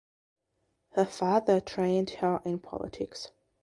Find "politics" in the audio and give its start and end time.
2.57-3.29